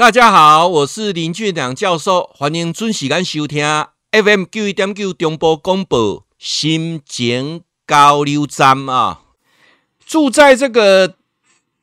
[0.00, 3.62] 大家好，我是林俊良教授，欢迎准时间收听
[4.10, 9.20] FM 九一点九中波广播心情交流站啊。
[10.06, 11.16] 住在这个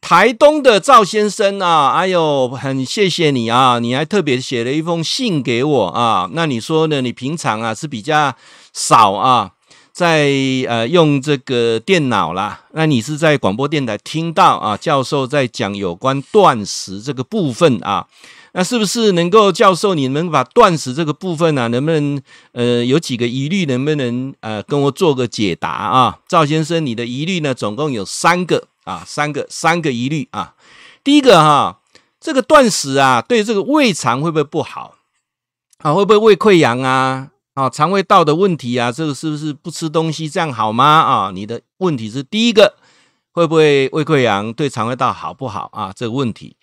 [0.00, 6.30] 台东的赵先生啊，哎呦，很谢谢你啊，你还特别写了一封信给我啊。
[6.32, 7.02] 那你说呢？
[7.02, 8.34] 你平常啊是比较
[8.72, 9.50] 少啊。
[9.96, 10.28] 在
[10.68, 18.06] 呃用这个电脑啦，那你是在广播电台听到啊教授在讲有关断食这个部分啊，
[18.52, 22.20] 那是不是能够教授你能把断食这个部分啊，能不能
[22.52, 26.18] 呃有几个疑虑，能不能呃跟我做个解答啊？
[26.28, 30.52] 赵先生，你的疑虑呢总共有三个啊，三个三个疑虑啊。
[31.02, 31.78] 第一个哈，
[32.20, 34.96] 这个断食啊，对这个胃肠会不会不好
[35.78, 35.94] 啊？
[35.94, 37.30] 会不会胃溃疡啊？
[37.56, 40.84] 啊，肠胃道的问题啊，这个是不是不吃东西这样好吗？
[40.84, 42.74] 啊，你的问题是第一个，
[43.32, 45.90] 会不会胃溃疡对肠胃道好不好啊？
[45.96, 46.54] 这个问题。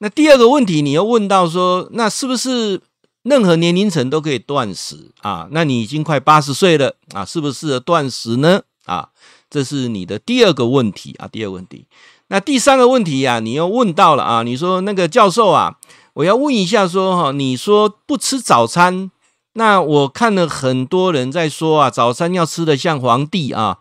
[0.00, 2.82] 那第二个问题，你又问到说，那是不是
[3.22, 5.48] 任何年龄层都可以断食啊？
[5.52, 8.60] 那你已经快八十岁了啊，适不适合断食呢？
[8.84, 9.08] 啊，
[9.48, 11.86] 这是你的第二个问题啊，第二个问题。
[12.28, 15.78] 那第三个问题啊，你又问到了啊，你说那个教授啊，
[16.12, 19.10] 我要问一下说哈，你说不吃早餐。
[19.54, 23.78] 那我看了很多人在说啊，早餐要吃的像皇帝啊，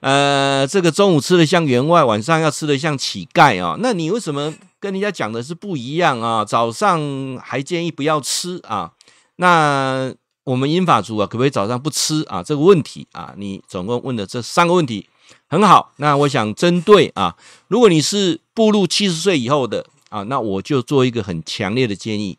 [0.00, 3.76] 呃，这个中午吃的像员外，晚上要吃的像乞丐啊。
[3.80, 6.44] 那你为什么跟人家讲的是不一样啊？
[6.44, 8.92] 早上还建议不要吃啊？
[9.36, 10.12] 那
[10.44, 12.42] 我们英法族啊，可不可以早上不吃啊？
[12.42, 15.08] 这个问题啊，你总共问的这三个问题
[15.46, 15.92] 很好。
[15.98, 17.36] 那我想针对啊，
[17.68, 22.38] 如果你是步入七十岁以后的啊，那我就做一个很强烈的建议，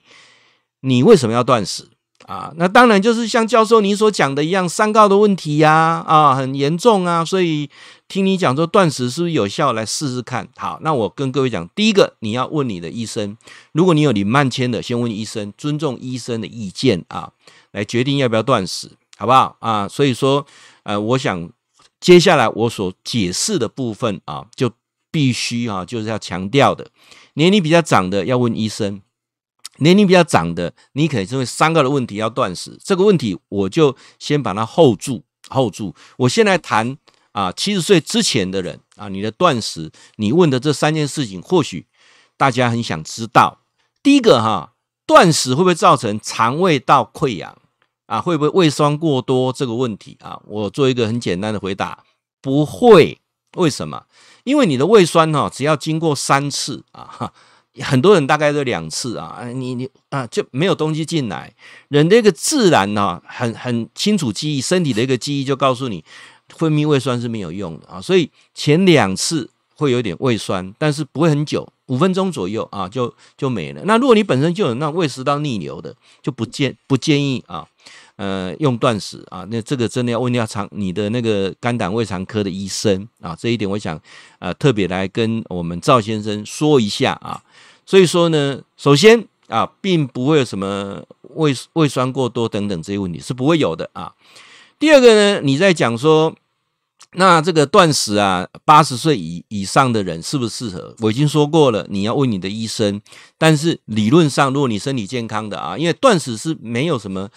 [0.81, 1.87] 你为什么要断食？
[2.27, 7.69] 啊，那当然就是像教授你所讲的一样，三高的问题呀，啊，很严重啊，所以
[8.07, 10.47] 听你讲说断食是不是有效，来试试看。
[10.55, 13.37] 好，那我跟各位讲，第一个你要问你的医生，
[13.71, 17.31] 如果你有你慢迁的，先问医生，尊重医生的意见啊，
[17.71, 19.87] 来决定要不要断食，好不好啊？
[19.87, 20.45] 所以说，
[20.83, 21.49] 呃，我想
[21.99, 24.71] 接下来我所解释的部分啊，就
[25.11, 26.87] 必须啊，就是要强调的，
[27.35, 29.01] 年龄比较长的要问医生。
[29.83, 35.93] 年龄比较长的，你可能因为三个的问题要断食，这个问题我就先把它 hold 住，hold 住。
[36.17, 36.97] 我现在谈
[37.33, 41.85] 啊，七十岁之前的人啊，你的断食，你问的这三件事情，或许
[42.37, 43.59] 大家很想知道。
[44.01, 44.73] 第一个哈，
[45.05, 47.57] 断食会不会造成肠胃道溃疡
[48.05, 48.21] 啊？
[48.21, 50.39] 会不会胃酸过多这个问题啊？
[50.45, 52.03] 我做一个很简单的回答，
[52.41, 53.19] 不会。
[53.57, 54.05] 为什么？
[54.45, 57.31] 因为你的胃酸哈，只要经过三次啊。
[57.81, 61.51] 很多人大概都两次啊，你你啊就没有东西进来，
[61.87, 66.03] 人的一个自然呢、啊，很很清楚记忆，身体的一个记忆就告诉你，
[66.49, 73.81] 分泌胃酸是没有用的啊，所以前两次会有点胃酸，但是不会很久，五分钟左右啊就就没了。
[73.85, 77.67] 那如果你本身就有那胃食道逆流的，就不建不建议啊。
[78.15, 83.99] 呃，用断食啊，那这个真的要问一下肠你的那个肝胆胃肠科的医生啊，这一点我想
[84.37, 87.41] 呃特别来跟我们赵先生说一下啊。
[87.85, 91.03] 所以说呢，首先啊，并不会有什么
[91.35, 94.13] 胃胃酸过多等等这些问题是不会有的啊。
[94.79, 96.33] 第二个呢，你在讲说，
[97.13, 100.95] 那这个断食啊，八十岁以以上的人适不适合？
[100.99, 103.01] 我已经说过了，你要问你的医生。
[103.37, 107.29] 但是理论上，如果你身体健康的啊，因为断食是没有什么。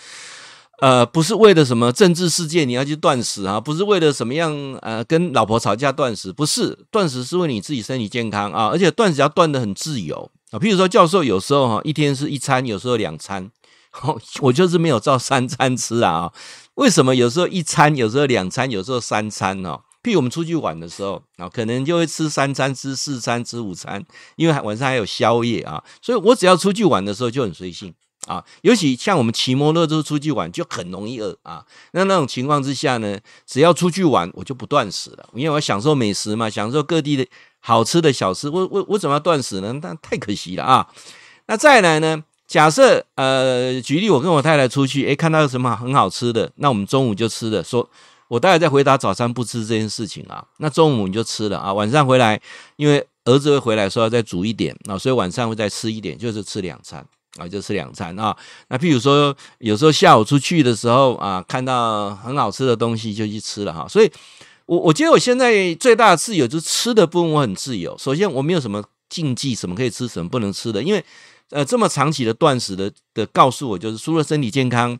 [0.78, 4.52] 呃，不是为了什么政治事件你要去断食啊，不是为了什么样
[4.82, 13.50] 呃跟老婆吵架断食，不是，断食是为你自己身体健康啊，而且断食要断得很自由譬如说教授有时候哈一天是一餐，有时候两餐，
[14.40, 16.32] 我就是没有照三餐吃啊。
[16.74, 19.80] 为什么有时候一餐，有时候两餐，有时候三餐呢？
[20.02, 24.04] 譬如我们出去玩的时候啊，可能就会吃三餐、吃四餐、吃五餐，
[24.36, 27.92] 因为晚上还有宵夜啊，所以我只要出去玩的时候就很随性。
[28.26, 31.64] 啊，尤其像我们骑摩托车出去玩，就很容易饿啊。
[31.92, 37.24] 那那种情况之下呢，只要出去玩，我就不断食了，因为我要享受美食嘛，享受各地的
[37.66, 38.48] 好吃的小吃。
[38.48, 39.72] 我我我怎么要断食呢？
[39.82, 40.86] 那太可惜了啊。
[41.46, 42.22] 那再来呢？
[42.46, 47.64] 假设呃，举例我跟我太太出去，诶，看到什么很好吃的，那我们中午就吃的。
[47.64, 47.90] 说
[48.28, 50.44] 我待会再回答早餐不吃这件事情啊。
[50.58, 51.72] 那中午你就吃了啊。
[51.72, 52.40] 晚上回来，
[52.76, 57.04] 因为儿子会回来说要再煮一点啊，所以晚上会再吃一点，就是吃两餐。
[57.38, 58.34] 啊，就吃两餐啊。
[58.68, 63.86] 那譬如说，有时候下午出去的时候啊，看到很好吃的东西就去吃了哈。
[63.86, 64.10] 所以，
[64.66, 67.96] 我我觉得我现在最大的自由就是吃的部分我很自由。
[67.98, 70.82] 首先，我没有什么禁忌，什么可以吃，什么不能吃的。
[70.82, 71.04] 因为
[71.50, 74.98] 呃，这么长期的断食的的告诉我，就是除了身体健康、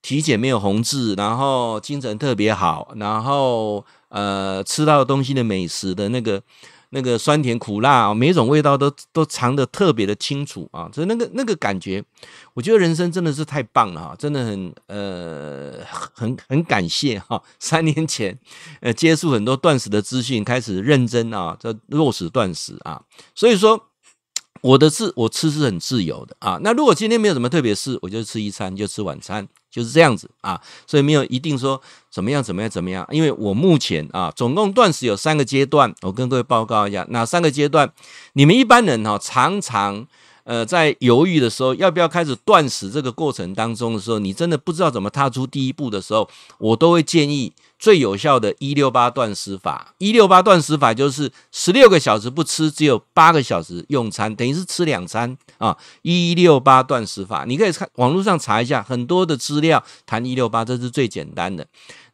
[0.00, 6.40] 体检没有红痣，然后精神特别好，然后呃，吃到的东西的美食的那个
[6.90, 12.02] 那个酸甜苦辣啊，每一种味道都都尝得特别的清楚啊，所以那个那个感觉，
[12.54, 18.38] 我觉得人生真的是太棒了哈，真的很呃很很感谢哈，三年前
[18.80, 23.02] 呃接触很多断食的资讯，开始认真啊，这落实断食啊，
[23.34, 23.87] 所以说。
[24.60, 26.58] 我的自，我吃是很自由的啊。
[26.62, 30.60] 那如果今天没有什么特别事，我就吃一餐，就吃晚餐，就是这样子啊。
[30.86, 37.92] 所以没有一定说怎么样怎么样怎么样，因为我目前啊，总共断食有三个阶段，我跟各位报告一下，哪三个阶段？
[38.32, 40.06] 你们一般人哈、常常
[40.44, 46.28] 呃在犹豫的时候，要不要开始断食这个过程当中的时候，你真的不知道怎么踏出第一步的时候，
[46.58, 47.52] 我都会建议。
[47.78, 55.76] 最有效的一六八断食法，一六八断食法就是十六个小时不吃，只有八个小时用餐，等于是吃两餐啊。
[56.02, 61.66] 一六八断食法，你可以看网络上查一下，很多的资料谈一六八，这是最简单的。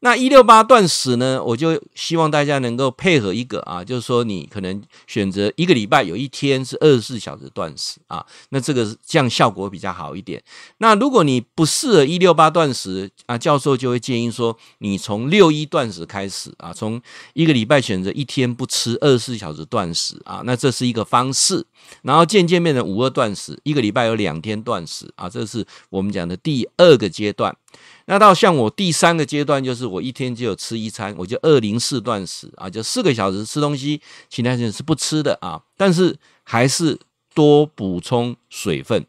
[0.05, 10.43] 那一六八断食呢，我就希望大家能够配合一个啊，就是说你可能选择一个礼拜有一天是二十四小时断食啊，那这个这样效果比较好一点。
[10.77, 17.00] 那如果你不适合一六八断食啊，教授就会建议说，你从六一断食开始啊，从
[17.33, 21.65] 一个礼拜选择一天不吃二十四小时断食啊，那这是一个方式。
[22.03, 27.57] 然后渐渐变成五二断食，一个礼拜有两天断食啊，这是我们讲的第二个阶段。
[28.06, 37.00] 那到像我第三个阶段，就是我一天就有吃一餐，我就二零四断食啊，就四个小时吃东西，其他时间是不吃的啊，但是还是
[37.35, 39.06] 多补充水分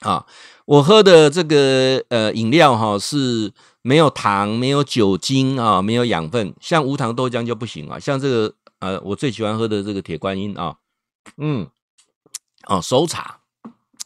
[0.00, 0.24] 啊。
[0.64, 3.52] 我喝的这个呃饮料哈是
[3.82, 7.98] 没有糖、没有酒精啊、没有养分，像无糖豆浆就不行啊。
[7.98, 10.76] 像这个呃我最喜欢喝的这个铁观音啊，
[11.38, 11.66] 嗯，
[12.66, 13.40] 哦熟茶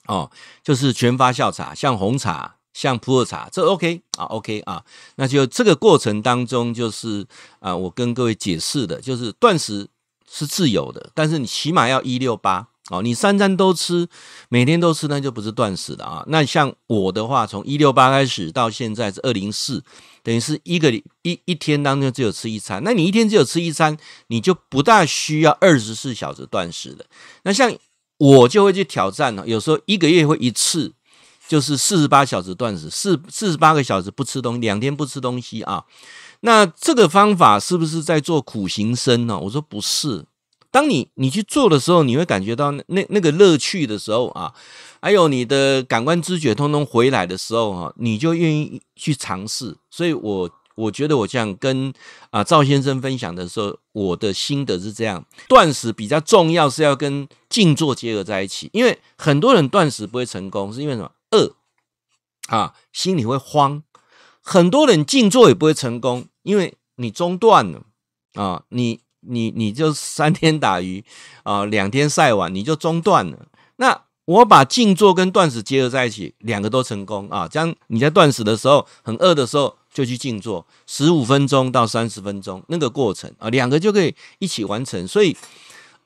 [0.07, 0.31] 哦，
[0.63, 2.56] 就是全发酵茶，像红茶。
[2.77, 4.85] 像普洱茶，这 OK 啊，OK 啊，
[5.15, 7.25] 那就这个过程当中，就是
[7.59, 9.89] 啊，我跟各位解释的，就是断食
[10.31, 14.07] 是自由的，但是你起码要一六八哦，你三餐都吃，
[14.51, 16.23] 每天都吃，那就不是断食的啊。
[16.27, 19.83] 那像我的话，从一六八开始到现在是二零四，
[20.23, 20.93] 等于是一个
[21.23, 23.97] 一一天当中只有吃一餐，那你一天只有吃一餐，
[24.27, 27.07] 你就不大需要二十四小时断食的。
[27.45, 27.75] 那像
[28.19, 30.93] 我就会去挑战了，有时候一个月会一次。
[31.49, 35.85] 就是四十八小时断食，四四十八个小时不吃东西，两天不吃东西啊。
[36.41, 39.39] 那这个方法是不是在做苦行僧呢？
[39.39, 40.25] 我说不是。
[40.71, 44.53] 当你你去做的时候，你会感觉到那那个乐趣的时候啊，
[45.01, 49.75] 还有你的感官知觉通通回来的时候哈，你就愿意去尝试。
[49.91, 51.91] 所以我我觉得我这样跟
[52.31, 61.11] 啊赵先生分享的时候，我的心得是这样：断食比较重要是要跟静坐结合在一起，因为很多人断食不会成功，是因为什么？
[61.37, 61.55] 饿
[62.49, 63.83] 啊，心里会慌。
[64.41, 67.83] 很多人静坐也不会成功，因为你中断了
[68.35, 71.05] 啊，你你你就三天打鱼
[71.43, 73.49] 啊，两天晒网，你就中断了。
[73.77, 77.47] 那我把静坐跟断食结合在一起，两个都成功啊。
[77.47, 85.07] 这样你在断食的时候很饿的时候，就去静坐十五分钟到三十分钟那个过程啊，两个就可以一起完成。
[85.07, 85.37] 所以。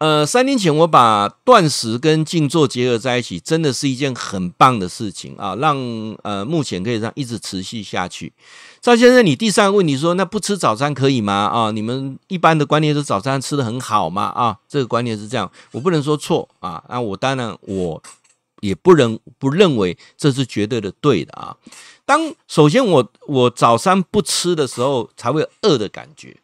[0.00, 5.54] 呃，三年前我把断食跟静坐结合在一起，真的是一件很棒的事情啊！
[5.56, 5.76] 让
[6.22, 8.32] 呃，目前可以让一直持续下去。
[8.80, 11.34] 赵先生，你第三个问题说，那不吃早餐可以吗？
[11.34, 14.22] 啊，你们一般的观念是早餐吃得很好吗？
[14.34, 16.82] 啊，这个观念是这样，我不能说错啊。
[16.88, 18.02] 那我当然我
[18.62, 21.54] 也不认不认为这是绝对的对的啊。
[22.06, 26.38] 当首先我我早餐不吃的时候，才会饿的感觉。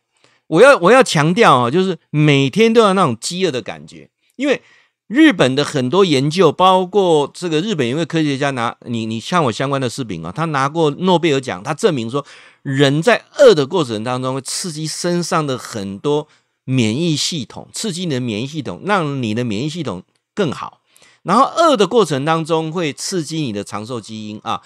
[0.49, 4.63] 我要我要强调啊，就是每天都有那种饥饿的感觉，因为
[5.09, 12.25] 日本的很多研究，包括这个日本一位科学家拿你你像我相关的视频啊，他拿过诺贝尔奖，他证明说
[12.63, 16.29] 人在饿的过程当中会刺激身上的很多
[16.65, 20.03] 免疫系统，刺激你的免疫系统，让你的免疫系统
[20.35, 20.81] 更好。
[21.23, 24.63] 然后饿的过程当中会刺激你的长寿基因啊，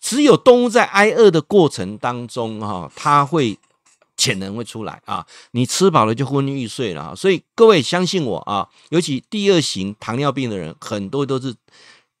[0.00, 3.58] 只有动物在挨饿的过程当中哈，它会。
[4.24, 5.26] 潜能会出来啊！
[5.50, 7.14] 你吃饱了就昏昏欲睡了啊！
[7.14, 11.54] 所以各位相信我啊，尤其第二型糖尿病的人，很多都是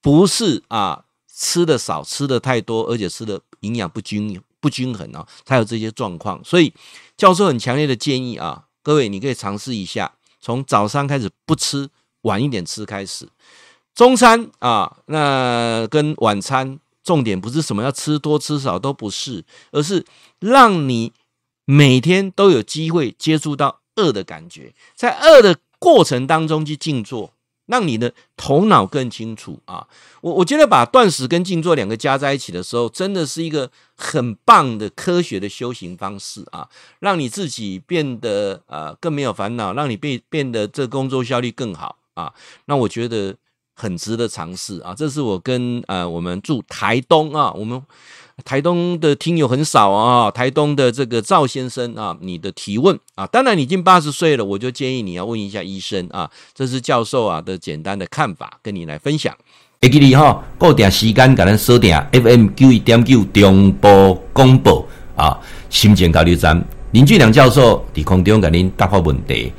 [0.02, 6.44] 不是啊吃的少，吃的太多，而且吃的营养不均不均衡啊，才有这些状况。
[6.44, 6.74] 所以
[7.16, 11.88] 教授很强烈的建议啊，各位你可以尝试一下，从早上开始不吃，
[12.24, 13.26] 晚一点吃开始，
[13.94, 19.42] 中餐啊，那跟晚餐重点不是什么要吃多吃少都不是，
[19.72, 20.04] 而是
[20.38, 21.14] 让你。
[21.64, 27.32] 每天都有机会接触到恶的感觉，在恶的过程当中去静坐
[27.66, 29.86] 让你的头脑更清楚啊！
[30.20, 36.68] 我我觉得把断食跟静坐两个加在一起的时候，真的是一个很棒的科学的修行方式啊，
[36.98, 42.34] 让你自己变得呃更没有烦恼，让你变变得这工作效率更好啊！
[42.66, 43.34] 那我觉得
[43.74, 44.94] 很值得尝试啊！
[44.94, 47.82] 这是我跟呃我们住台东啊，我们。
[48.42, 59.32] 台东的听友很少啊，台东的这个赵先生啊，你的提问啊，当然你已经八十岁了，我就建议你要问一下医生啊，这是教授啊的简单的看法，跟你来分享。
[59.80, 65.38] 会记得哈，固定时间给咱锁定 FM 九一点九中波广播啊，
[65.70, 66.60] 心情交流站
[66.90, 69.52] 林俊良教授在空中给您答复问题。